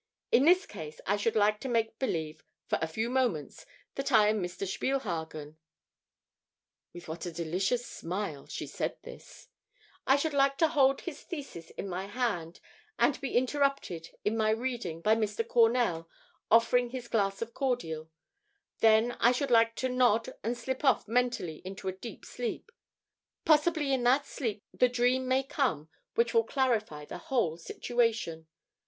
In 0.31 0.45
this 0.45 0.65
case 0.65 0.99
I 1.05 1.15
should 1.15 1.35
like 1.35 1.59
to 1.59 1.69
make 1.69 1.99
believe 1.99 2.43
for 2.65 2.79
a 2.81 2.87
few 2.87 3.07
moments 3.07 3.67
that 3.93 4.11
I 4.11 4.29
am 4.29 4.41
Mr. 4.41 4.65
Spielhagen" 4.65 5.57
(with 6.91 7.07
what 7.07 7.27
a 7.27 7.31
delicious 7.31 7.85
smile 7.85 8.47
she 8.47 8.65
said 8.65 8.97
this) 9.03 9.47
"I 10.07 10.15
should 10.15 10.33
like 10.33 10.57
to 10.57 10.69
hold 10.69 11.01
his 11.01 11.21
thesis 11.21 11.69
in 11.69 11.87
my 11.87 12.07
hand 12.07 12.59
and 12.97 13.21
be 13.21 13.37
interrupted 13.37 14.09
in 14.25 14.35
my 14.35 14.49
reading 14.49 15.01
by 15.01 15.13
Mr. 15.15 15.47
Cornell 15.47 16.09
offering 16.49 16.89
his 16.89 17.07
glass 17.07 17.43
of 17.43 17.53
cordial; 17.53 18.09
then 18.79 19.11
I 19.19 19.31
should 19.31 19.51
like 19.51 19.75
to 19.75 19.87
nod 19.89 20.33
and 20.43 20.57
slip 20.57 20.83
off 20.83 21.07
mentally 21.07 21.61
into 21.63 21.87
a 21.87 21.91
deep 21.95 22.25
sleep. 22.25 22.71
Possibly 23.45 23.93
in 23.93 24.01
that 24.05 24.25
sleep 24.25 24.63
the 24.73 24.89
dream 24.89 25.27
may 25.27 25.43
come 25.43 25.89
which 26.15 26.33
will 26.33 26.43
clarify 26.43 27.05
the 27.05 27.19
whole 27.19 27.55
situation. 27.57 28.47